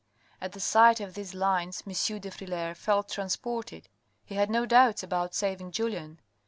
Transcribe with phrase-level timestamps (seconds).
[0.41, 1.93] At the sight of these lines, M.
[2.19, 3.87] de Frilair felt transported.
[4.25, 6.19] He had no doubts about saving Julien.